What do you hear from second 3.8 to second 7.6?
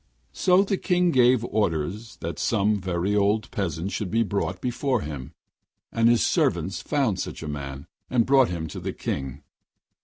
should be brought before him; and his servants found such a